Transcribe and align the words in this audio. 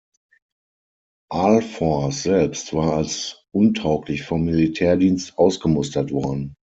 Ahlfors 1.31 2.23
selbst 2.23 2.73
war 2.73 2.93
als 2.93 3.43
untauglich 3.51 4.23
vom 4.23 4.43
Militärdienst 4.45 5.37
ausgemustert 5.37 6.11
worden. 6.11 6.55